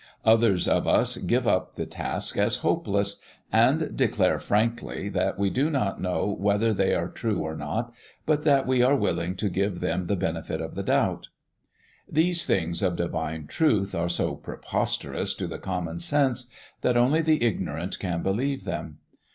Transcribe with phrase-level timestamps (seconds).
[0.25, 5.69] Others of us give up the task as hopeless, and declare frankly that we do
[5.69, 7.93] not know whether they are true or not,
[8.25, 11.29] but that we are willing to give them the benefit of the doubt.
[12.11, 16.49] These things of divine truth are so preposterous to the common sense
[16.81, 18.97] that only the ignorant can believe them.